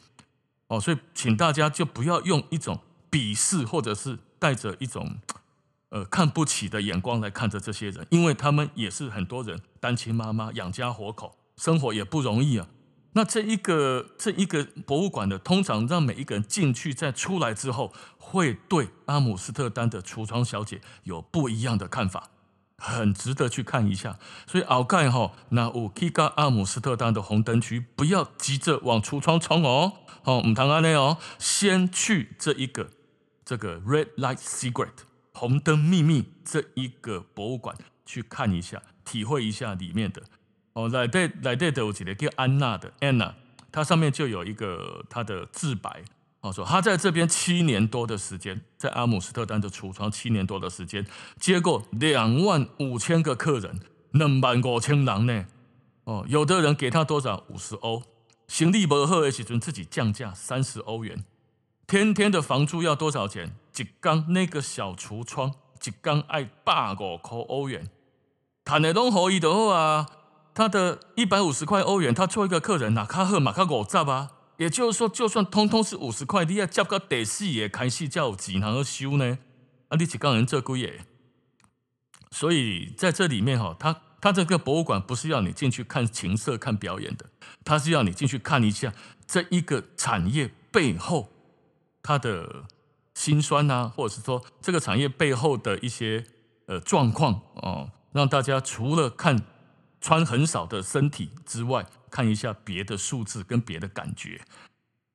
[0.68, 2.80] 哦，所以请大家就不要用一种
[3.12, 5.18] 鄙视或者是带着一种
[5.90, 12.68] 呃看不起的眼光来看着这些人，因为他们也是很多人单亲妈妈养家活口，生活也不容易啊。
[13.16, 22.32] 那这一个这一个博物馆的，通常让每一个人进去再出来之后，会对阿姆斯特丹的橱窗小姐有不一样的看法，
[22.84, 24.20] 很值得去看一下。
[24.46, 29.94] 所以奥盖哈，那我去到阿姆斯特丹的红灯区，不要急着往橱窗冲哦，
[30.24, 32.90] 好，唔谈安内哦，先去这一个
[33.46, 34.90] 这个 Red Light Secret
[35.32, 40.22] 红灯秘密这一个博物馆去看一下，体会一下里面的。
[40.74, 43.36] 哦，来对来对的，我记得叫安娜的安娜，
[43.72, 46.04] 它上面就有一个它的自白，
[46.44, 51.08] 哦，说他在这边七年多的时间，在阿姆斯特丹的橱窗七年多的时间，
[51.40, 53.80] 接过两万五千个客人，
[54.12, 55.46] 两万五千人呢，
[56.04, 58.04] 哦，有的人给他多少五十欧，
[58.50, 61.24] 行李不好的时阵自己降价三十欧元，
[61.88, 63.56] 天天的房租要多少钱？
[63.78, 65.54] 一缸那个小橱窗，
[65.86, 67.90] 一缸爱百五块欧元，
[68.66, 70.08] 谈的拢可以的好啊。
[70.54, 74.30] 他的一百五十块欧元，他做一个客人，哪卡赫马卡五十啊？
[74.58, 79.38] 也就是说，就算通通是五十块，你要交个第四也开始叫有钱人收呢？
[79.90, 81.06] 啊，你几个人这贵耶？
[82.32, 87.30] 所以在这里面哈，他他这个博物馆不是要你进去看情色、看表演的，
[87.66, 88.94] 他是要你进去看一下
[89.26, 91.30] 这一个产业背后
[92.02, 92.66] 它的
[93.14, 96.26] 辛酸啊，或者是说这个产业背后的一些
[96.68, 99.44] 呃状况哦，让大家除了看。
[100.06, 104.40] 穿很少的身体之外，看一下别的数字跟别的感觉，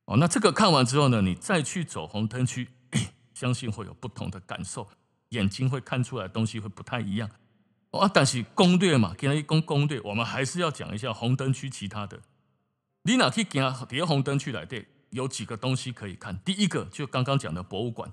[0.06, 2.70] 哦，那这个看完之后呢，你再去走红灯区，
[3.32, 4.88] 相信会有不同的感受，
[5.28, 7.30] 眼睛会看出来东西会不太一样。
[7.92, 12.20] 哦，但是攻略嘛，给他一攻攻略，我们还是要讲一下红灯区其他的。
[13.04, 13.86] 你哪去给啊？
[13.88, 16.36] 别红灯区来对，有几个东西可以看。
[16.40, 18.10] 第一个就刚刚讲的博物馆，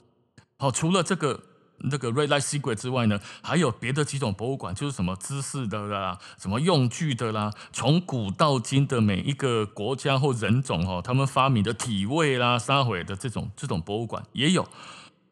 [0.58, 1.55] 好，除了这个。
[1.80, 14.68] 那个 Red Light Secret 之外呢，还有别的几种博物馆，就是什么知识的啦，什么用具的啦，从古到今的每一个国家或人种哦，他们发明的体位啦、沙回的这种这种博物馆也有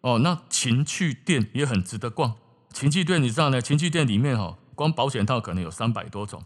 [0.02, 0.20] 哦。
[0.20, 2.36] 那情趣店也很值得逛。
[2.72, 3.62] 情趣店你知道呢？
[3.62, 6.44] 情趣店里面哦，光保险套可能有三百多种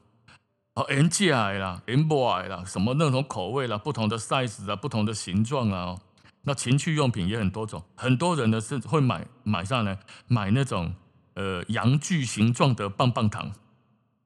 [0.76, 5.96] 哦，NGI 啦、M boy 啦，什么那种口味啦，不同的 size 啊，不同的形状啊。
[6.48, 10.96] 那情趣用品也很多种，很多人呢是会买买上来买那种
[11.34, 13.52] 呃阳具形状的棒棒糖，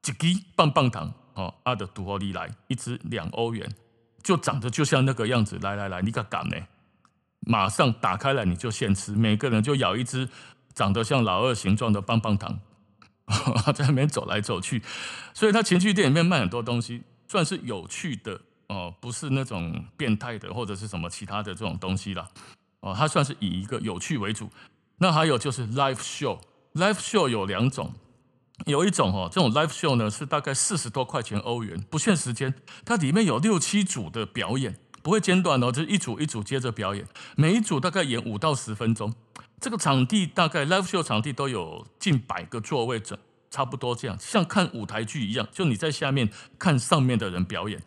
[0.06, 3.68] 一根棒棒糖哦，阿的独荷利来一支两欧元，
[4.22, 5.58] 就长得就像那个样子。
[5.60, 6.56] 来来来，你敢敢呢？
[7.40, 10.28] 马上打开来你就现吃，每个人就咬一支
[10.72, 12.60] 长得像老二形状的棒棒糖，
[13.74, 14.80] 在那边走来走去。
[15.34, 18.42] 所以他情趣店里面卖很多东西，算是有趣的。
[18.74, 22.28] 哦，不是那种变态的或者是什么其他的这种东西啦。
[22.80, 24.50] 哦，它算是以一个有趣为主。
[24.98, 27.92] 那还有就是 live show，live show 有两种，
[28.66, 32.54] 有一种哦，这种 live show 呢是大概四十多块钱欧元，不限时间，
[32.84, 37.06] 它里面有六七组的表演，不会间断哦，就是一组一组接着表演，
[37.36, 39.12] 每一组大概演五到十分钟。
[39.60, 43.16] 这个场地大概 live show 场地都有近百个座位，整
[43.50, 47.82] 差不多这样，像看舞台剧一样，就你在下面看上面的人表演，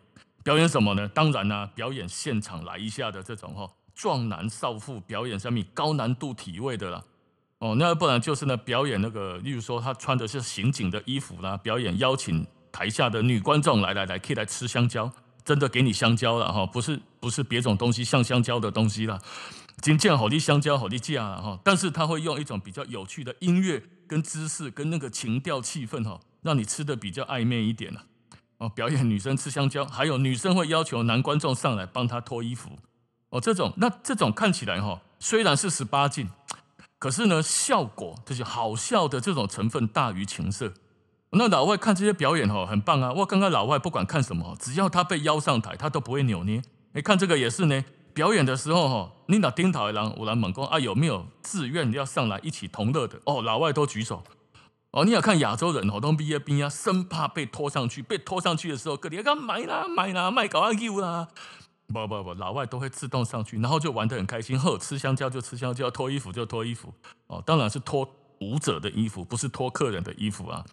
[0.45, 1.07] 表演什么呢？
[1.07, 7.03] 当然啦、表演现场来一下的这种哈，壮男少妇表演上面高难度体位的啦。
[7.57, 15.11] 哦，那不然就是呢，表演那个，例如说他穿的是刑警的衣服啦，表演邀请台下的女观众来来来，可以来吃香蕉，
[15.43, 19.19] 真的给你香蕉了哈，不是不是别种东西像香蕉的东西啦。
[19.81, 28.03] 金剑好的香蕉好的架哈，但是他会用一种比较有趣的音乐跟姿势跟那个情调气氛哈，让你吃的比较暧昧一点了。
[28.57, 32.69] 哦，表演女生吃香蕉，还有女生会要求男观众上来帮她脱衣服。
[33.29, 36.29] 哦，这种那这种看起来哈，虽然是十八禁。
[36.97, 40.73] 可是呢，效果就是好笑的这种成分大于情色。
[41.31, 43.11] 那老外看这些表演哦，很棒啊！
[43.11, 46.61] 我刚刚老外不管看什么，只要他被邀上台，他都不会扭捏。
[46.93, 53.19] 你看这个也是呢，表演的时候哈，你那丁桃郎我来猛攻啊，有没有自愿要上来一起同乐的？
[53.25, 54.23] 哦，老外都举手。
[54.95, 61.27] 哦，你要看亚洲人哦，都毕业兵啊，生怕被拖上去，被拖上去的时候，各地讲买啦买啦，卖搞阿 Q 啦。
[61.87, 64.57] 不不不，老外都会自动上去，然后就玩得很开心。
[64.57, 66.93] 呵，吃香蕉就吃香蕉，脱衣服就脱衣服。
[67.27, 70.63] 哦，当然是脱舞者的衣服，不是脱客人的衣服啊。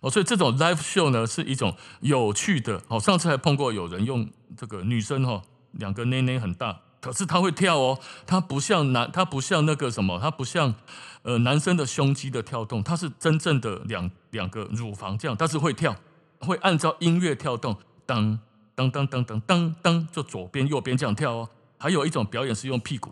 [0.00, 2.80] 哦，所以这种 live show 呢是一种有趣的。
[2.88, 10.74] 哦，上次还碰过有人用这个女生哈、哦，两个内内很大，可是他会跳哦，他不像男，他不像那个什么，他不像
[11.22, 15.96] 呃男生的胸肌的跳动，他是真正的两两个乳房这样，但是会跳，
[16.40, 18.38] 会按照音乐跳动，当。
[18.78, 21.48] 当当当当当当，就左边右边这样跳哦。
[21.78, 23.10] 还有一种表演是用屁股，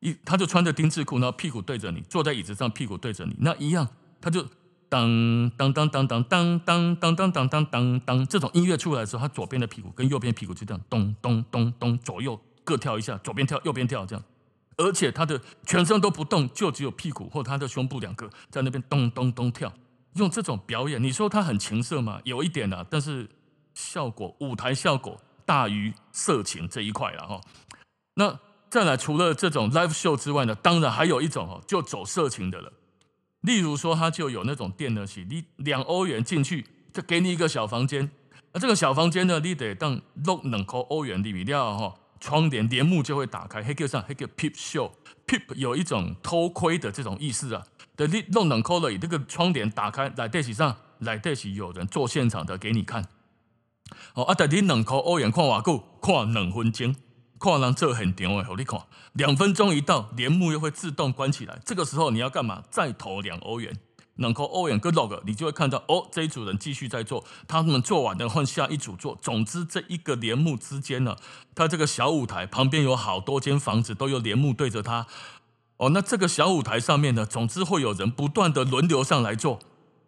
[0.00, 3.88] 一他就穿着丁字裤，然后屁股对着你，坐在椅子上，屁股对着你，那一样，
[4.20, 4.46] 他就
[4.86, 12.38] 当当当当当当当当当当当当当，这种音乐出来的时候，他左边的屁股跟右边屁股就这样咚咚咚咚，左右
[12.68, 14.22] 各跳一下，左边跳右边跳这样，
[14.76, 19.72] 而且他的全身都不动，就只有屁股或他的胸部两个在那边咚咚咚跳，
[20.16, 22.20] 用这种表演，你说他很情色吗？
[22.24, 23.28] 有一点啊，但是。
[23.74, 27.40] 效果舞台效果大于色情这一块了哈。
[28.14, 28.36] 那
[28.68, 32.72] 再来，除了这种 live show 之外呢，当然还有一种哦，就走色情的了。
[33.42, 38.10] 例如说，他就有那种店呢，是你两欧元进去，就给你一个小房间。
[38.52, 47.64] 那这个小房间呢，你得当落两块欧元里面料哈，窗帘帘幕就会打开，黑个上黑个 peep show，peep 有一种偷窥的这种意思啊。
[47.96, 53.06] 等你弄两块了，以这个窗帘打开来对起上来对起有人做现场的给你看。
[54.14, 54.34] 哦，啊！
[54.36, 56.94] 但你两块欧元看偌久，看两分钟，
[57.40, 58.80] 看人做现场的，互你看。
[59.14, 61.58] 两分钟一到，帘幕又会自动关起来。
[61.64, 62.62] 这个时候你要干嘛？
[62.70, 63.76] 再投两欧元，
[64.18, 69.18] 两块欧元跟 log，你就会看到哦，这一组人继续在做，他们做完了换下一组做。
[69.20, 71.16] 总之，这一个帘幕之间呢，
[71.54, 75.06] 它这个小舞台旁边有好多间房子，都有帘幕对着它。
[75.78, 79.58] 哦，那这个小舞台上面呢，总之会有人不断的轮流上来做。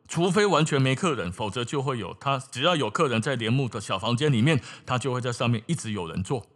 [0.08, 2.36] 除非完全没客人，否则就会有他。
[2.36, 6.46] 只要有客人在帘幕的小房间里面，他就会在上面一直有人做。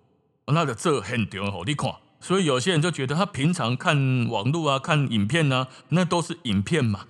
[0.46, 1.94] 那个这很屌，你看。
[2.20, 7.06] 所以有些人就觉得他平常看网络啊、看影片啊，那都是影片嘛。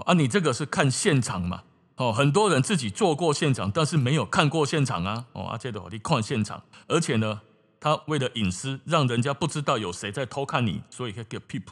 [0.00, 1.62] 啊，你这个是看现场嘛？
[1.96, 5.26] 哦，很多人自己做过现场，但是没有看过现场啊。
[5.32, 7.40] 哦，啊，这个你看现场，而且呢，
[7.80, 11.62] 他为了隐私，让人家不知道有谁在偷看你，所以他给 peep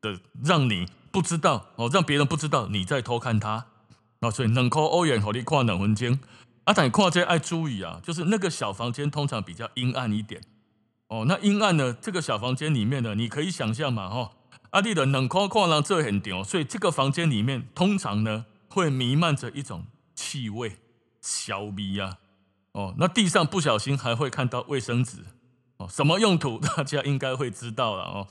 [0.00, 0.86] 的让你。
[1.12, 3.66] 不知道哦，让别人不知道你在偷看他
[4.20, 6.16] 啊，所以两块欧元，让你看两分钟。
[6.62, 10.40] 啊，但你看这爱注意啊，就是那个小房间通常比较阴暗一点
[11.08, 11.24] 哦。
[11.26, 14.30] 那阴暗呢，这个小房间里面呢，你可以想象嘛，哈，
[14.70, 20.78] 阿弟的两块看人这很屌，所以这个房间里面通常呢会弥漫着一种气味，
[21.20, 22.18] 小味啊。
[22.72, 25.18] 哦，那地上不小心还会看到卫生纸
[25.78, 28.28] 哦，什么用途 大家应该会知道了哦。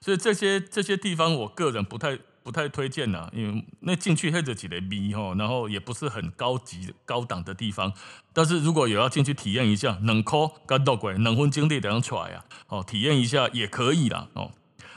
[0.00, 7.92] 所以这些这些地方，我个人不太不太推荐呐，因为那进去黑着几的逼哦，然后也不是很高级高档的地方。
[8.32, 12.44] 但是如果有要进去体验一下，能抠干到鬼，能分经历怎样出来呀？
[12.66, 14.28] 哦，体验一下也可以啦。
[14.34, 14.50] 哦，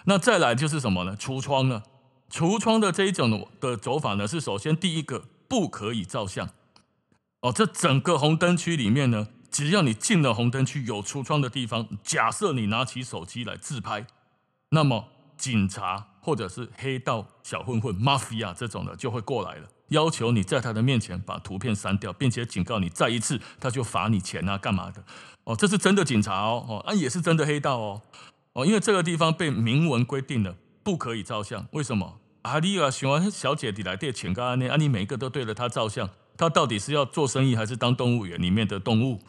[0.10, 1.16] 那再来就是什么呢？
[1.16, 1.84] 橱窗呢？
[2.32, 6.50] 橱窗的这一种的走法呢，是首先第一个不可以照相。
[7.42, 14.08] 哦，这整个红灯区里面呢，只要你进了红灯区有橱窗的地方，假设你拿起手机来自拍。
[14.72, 25.04] 那么警察或者是黑道小混混、mafia 这种的就会过来了，要求你在他的面前把图片删掉，并且警告你再一次，他就罚你钱啊，干嘛的？
[25.44, 28.02] 哦，这是真的警察哦，哦，啊也是真的黑道哦，
[28.54, 31.66] 哦，因为这个地方被明文规定了不可以照相。
[31.72, 32.20] 为什么？
[32.42, 34.70] 啊，你啊喜欢小姐你来电请个案呢？
[34.70, 39.20] 啊，你每一个都对着他照相，他到底是要做生意还是当动物园里面的动物？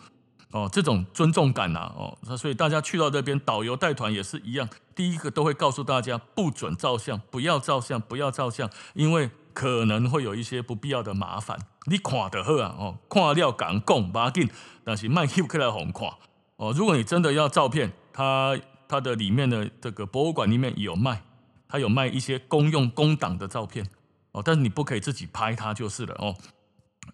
[0.52, 11.56] 哦，这种尊重感呐、啊，哦，所以大家去到这边，导游带团也是一样，第一个都会告诉大家不准照相，不要照相，不要照相，因为可能会有一些不必要的麻烦。
[11.86, 14.48] 你看得好啊，哦，看了敢讲，不要紧，
[14.82, 16.08] 但是卖翕起来红看
[16.56, 16.72] 哦。
[16.76, 18.58] 如果你真的要照片，它
[18.90, 21.22] 它的里面的这个博物馆里面有卖，
[21.68, 23.88] 它有卖一些公用公档的照片
[24.32, 26.34] 哦，但是你不可以自己拍它就是了哦。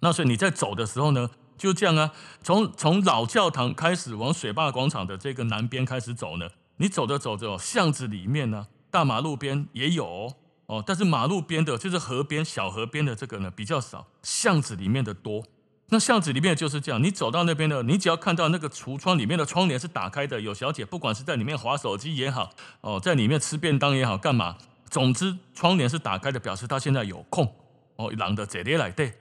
[0.00, 2.12] 那所以你在走的时候呢，就这样啊，
[2.42, 6.48] 从从老教堂开始往水坝广场的这个南边开始走呢，
[6.78, 15.44] 你走着走着，巷子里面呢，大马路边也有哦，哦，但是马路边的，就是河边小河边的这个呢比较少，巷子里面的多。
[15.88, 24.56] 那巷子里面就是这样，你走到那边呢，你只要看到那个橱窗里面的窗帘是打开的，有小姐不管是在里面划手机也好，哦，在里面吃便当也好，干嘛，
[24.90, 27.54] 总之窗帘是打开的，表示她现在有空
[27.96, 29.12] 哦，人的这里来对。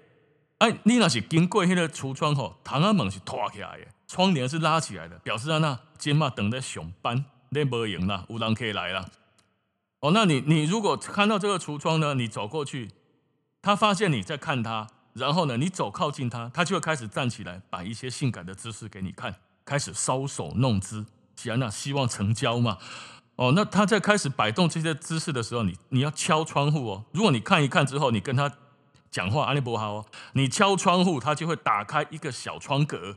[0.58, 9.08] 哎，你那是经过那个橱窗吼，窗仔门是拖起来的，窗帘是拉起来的，表示啊那今嘛等在上班，你无闲啦，有人可以来了。
[10.00, 12.90] 哦，那你你如果看到这个橱窗呢，你走过去，
[13.62, 19.34] 他发现你在看他，然后呢，你走靠近他，他就会开始站起来，摆一些性感的姿势给你看，
[19.66, 21.06] 开始搔首弄姿，
[21.36, 22.78] 吉安娜希望成交嘛。
[23.38, 27.06] 哦，那他在开始摆动这些姿势的时候，你你要敲窗户哦。
[27.12, 28.52] 如果你看一看之后，你跟他。
[29.12, 33.16] 讲话安利不好哦，你敲窗户，他就会打开一个小窗格，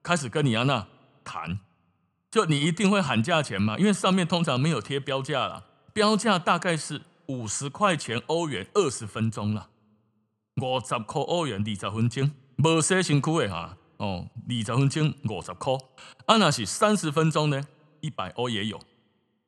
[0.00, 0.86] 开始跟你安娜
[1.24, 1.58] 谈。
[2.30, 9.66] 就你一定会喊价钱嘛，因为上面通常没有贴标价啦，标价大概是五十块钱欧元二十分钟啦，
[10.60, 15.72] 五十块欧元二十分钟，无写辛苦的哈哦，二十分钟五十块，
[16.26, 17.62] 啊那是三十分钟呢，
[18.00, 18.78] 一百欧也有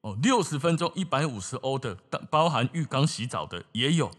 [0.01, 1.97] 哦，六十分钟一百五十欧的，
[2.31, 4.11] 包含浴缸洗澡的也有。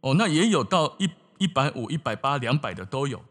[0.00, 1.08] 哦，那也有到一
[1.38, 3.22] 一百五、一百八、两百的都有，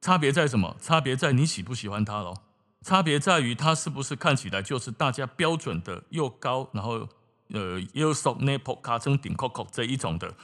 [0.00, 0.74] 差别在什么？
[0.80, 2.34] 差别在你喜不喜欢它喽？
[2.80, 7.06] 差别在于它是不是看起来就是大家标准的又高，然后
[7.50, 10.34] 呃又瘦、内婆卡称顶扣扣这一种的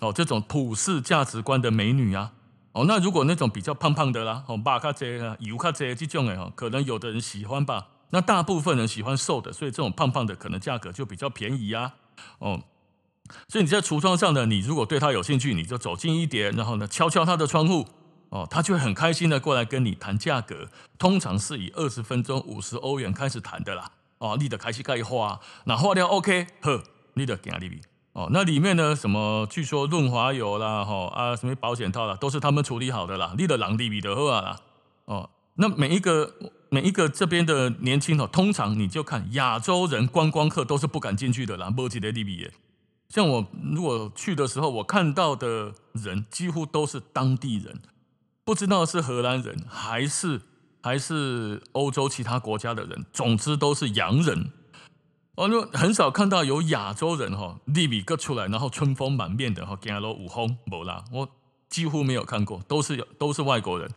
[0.00, 2.32] 哦，这种普世价值观的美女啊。
[2.72, 7.88] 哦，那如果那种比较胖胖的啦，哦，巴卡这啊，油卡这这种哎可能有的人喜欢吧。
[8.10, 11.94] 那大部分人喜欢瘦的，所以这种胖胖的可能价格就比较便宜啊。
[12.38, 12.62] 哦。
[13.48, 17.86] 所以你在橱窗上呢，你如果对他有兴趣，你就走近一点，然后呢，敲敲他的窗户，
[18.28, 20.68] 哦，他就会很开心的过来跟你谈价格。
[20.98, 26.82] 通常是以二十分钟五十欧元开始谈的啦，哦，你的开始盖花，那花掉 OK，呵，
[27.14, 27.80] 你的给他利，
[28.14, 34.60] 哦，那里面呢，什么据说润滑油啦，哈啊，什么保险套啦，都是他们处理好的啦，你的朗利比的货啦，
[35.06, 36.32] 哦，那每一个
[36.68, 42.52] 每一个这边的年轻哦，通常你就看亚洲人观光客都是不敢进去的啦，没几个利比耶。
[43.08, 47.80] 像我如果去的时候，我看到的人几乎都是当地人，
[48.44, 50.40] 不知道是荷兰人还是
[50.80, 54.52] 还是欧洲其他国家的人，总之都是洋人。
[55.36, 61.28] 哦，就很少看到有亚洲人哈，利比哥出来，然后春风满面的哈，跟阿罗舞红没啦，我
[61.68, 63.90] 几乎没有看过，都是有都是外国人。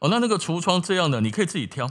[0.00, 1.90] 哦，那那个橱窗这样的，你可以自己挑。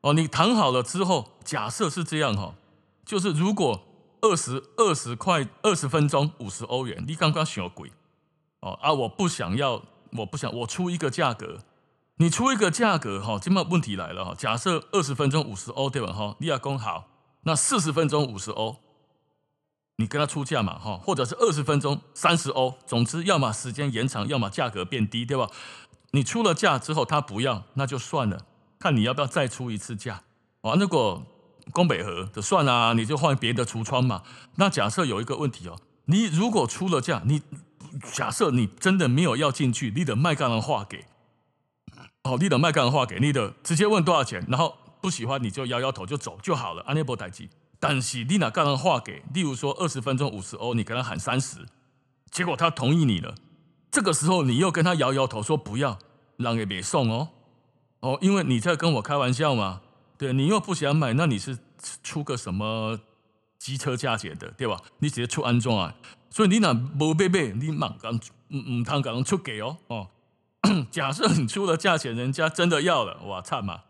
[0.00, 2.54] 哦，你谈好了之后，假设是这样哈，
[3.04, 3.86] 就是如果。
[4.24, 7.92] 二十二十块二十分钟五十欧元，你刚刚嫌贵
[8.60, 8.90] 哦啊！
[8.90, 11.58] 我不想要，我不想，我出一个价格，
[12.16, 14.34] 你出一个价格哈，这么问题来了哈。
[14.34, 16.36] 假设二十分钟五十欧对吧哈？
[16.38, 17.04] 你要讲好，
[17.44, 18.76] 那四十分钟五十欧，
[19.96, 25.48] 你跟他出价嘛哈，或者是二十分钟三十欧，总之要么时间延长，要么价格变低，对吧？
[26.10, 28.46] 你出了价之后他不要，那就算了，
[28.78, 30.22] 看你要不要再出一次价
[30.62, 30.74] 啊？
[30.74, 31.24] 如果
[31.72, 34.22] 宫北河就算啦，你就换别的橱窗嘛。
[34.56, 37.42] 那假设有一个问题哦，你如果出了价，你
[38.12, 41.06] 假设你真的没有要进去，你的卖干的话给，
[42.22, 47.50] 哦，你的卖干的话给你的，直接问多少钱，然后不喜欢你就摇摇头就走就好了，安内波代机。
[47.78, 51.58] 但是你那刚刚话给，例如说二十分钟五十欧，你跟他喊三十，
[52.30, 53.34] 结果他同意你了，
[53.90, 55.98] 这个时候你又跟他摇摇头说不要，
[56.38, 57.28] 让给别送哦，
[58.00, 59.82] 哦，因为你在跟我开玩笑嘛。
[60.16, 61.58] 对，你又不想买，那你是
[62.02, 62.98] 出个什么
[63.58, 64.80] 机车价钱的，对吧？
[65.00, 65.94] 你直接出安装啊，
[66.30, 70.08] 所以你那不贝贝，你满刚唔唔通刚出给哦哦。
[70.90, 73.82] 假设你出了价钱，人家真的要了，哇惨嘛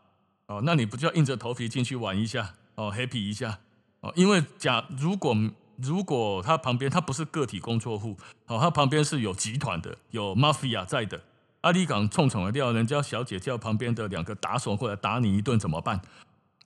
[0.46, 3.60] 哦，那你不就要硬着头皮进去玩一下哦，happy 一下
[4.00, 4.12] 哦？
[4.14, 5.34] 因为假如果
[5.76, 8.16] 如果他旁边他不是个体工作户，
[8.46, 11.20] 哦，他旁边是有集团的，有 mafia 在的。
[11.62, 16.02] 阿里港冲冲的掉，人家小姐叫旁边的两个打手过来打你一顿怎么办？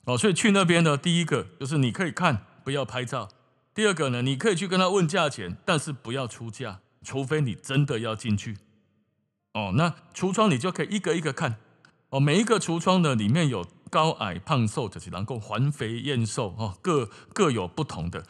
[0.03, 3.29] 哦，所以去那边呢，第一个就是你可以看，不要拍照；
[3.73, 8.57] 第二个呢，你可以去跟他问价钱，但是不要出价，除非你真的要进去。
[9.53, 11.55] 哦，那橱窗你就可以一个一个看。
[12.09, 18.23] 哦，每一个橱窗呢，里面有高矮胖瘦，就是能够环肥燕瘦哦，各各有不同的，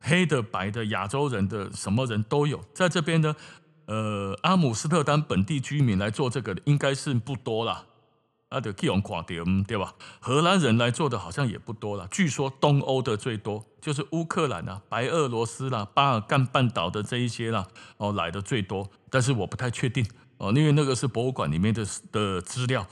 [0.00, 3.36] 黑的、白的、亚洲人的，什么人都有，在这边呢。
[3.86, 7.84] 呃，阿姆斯特丹本地居民来做这个的，应该是不多啦。
[8.48, 9.94] 啊，就可以用垮掉，对吧？
[10.18, 12.08] 荷兰人来做的好像也不多了。
[12.10, 17.66] 据说东欧的最多，就是乌克兰啊、白俄罗斯啦、巴尔干半岛的这一些啦，
[17.98, 18.88] 哦，来的最多。
[19.08, 20.04] 但是我不太确定
[20.38, 22.86] 哦，因为那个是博物馆里面的的资料。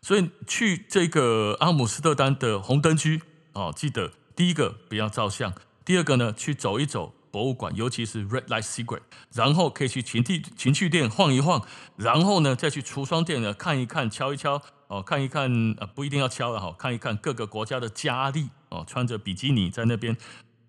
[0.00, 5.52] 所以去这个阿姆斯特丹的红灯区哦，记得第一个不要照相，
[5.84, 7.14] 第二个呢，去走一走。
[7.30, 9.02] 博物馆，尤其是 Red Light Secret，
[9.34, 11.62] 然后可以去情趣情趣店晃一晃，
[11.96, 20.16] 然后呢再去橱窗店呢看一看、敲一敲哦，看一看呃不一定要敲了哈，看一看各个国家的佳丽哦，穿着比基尼在那边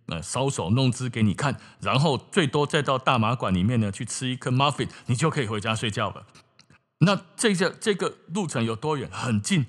[0.07, 6.25] 呃搔首弄姿给你看，然后最多再到大马馆里面呢去吃一颗 muffin，你就可以回家睡觉了。
[6.99, 9.09] 那这个这个路程有多远？
[9.11, 9.65] 很近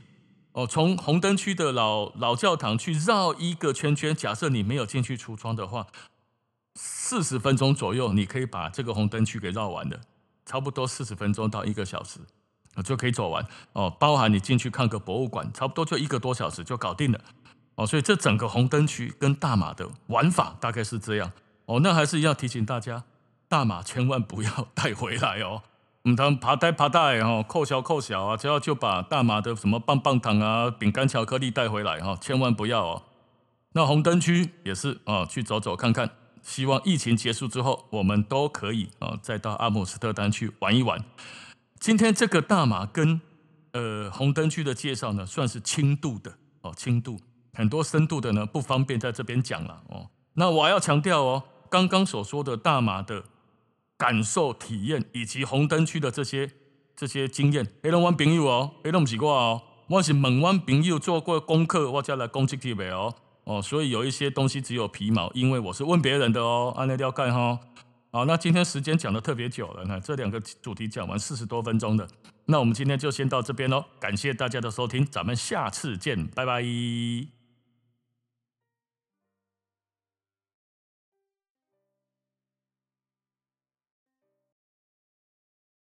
[0.52, 4.14] 哦，从红灯区的老老教堂去绕一个圈圈。
[4.14, 5.86] 假设你没有进去橱窗的话。
[6.76, 10.00] 四十分钟左右，你可以把这个红灯区给绕完的，
[10.46, 12.20] 差不多四十分钟到一个小时，
[12.84, 13.90] 就可以走完哦。
[13.98, 17.20] 包含你进去看个博物馆，差不多就一个多小时就搞定了
[17.74, 17.84] 哦。
[17.84, 21.32] 所以这整个红灯区跟大马的玩法大概是这样
[21.66, 21.80] 哦。
[21.82, 23.02] 那还是要提醒大家，
[23.48, 25.64] 大马千万不要带回来哦。
[26.04, 33.02] 嗯，他们爬带爬带哦，扣小扣小啊，只要就把大马的什么棒棒糖啊、饼干、巧克力带回来哈，千万不要哦。
[33.72, 36.10] 那红灯区也是啊，去走走看看。
[36.42, 41.04] 希望疫情结束之后，我们都可以啊，再到阿姆斯特丹去玩一玩。
[41.78, 43.20] 今天这个大马跟
[43.72, 46.32] 呃红灯区的介绍呢，算是轻度的
[46.62, 47.20] 哦，轻度
[47.52, 50.08] 很多深度的呢不方便在这边讲了哦。
[50.32, 53.22] 那我还要强调哦，刚刚所说的大马的
[54.00, 56.50] 感受体验以及红灯区的这些
[56.96, 63.14] 这些经验，黑龙湾朋友哦，黑龙不是我哦，我是问阮朋友做过功课，我才来讲这句话哦。
[63.44, 67.58] 哦，所以有一些东西只有皮毛，因为我是问别人的哦，按那条盖哈。
[68.10, 72.08] 好，那今天时间讲的特别久了，那这两个主题讲完四十多分钟的，
[72.46, 77.39] 那我们今天就先到这边喽，感谢大家的收听，咱们下次见，拜拜。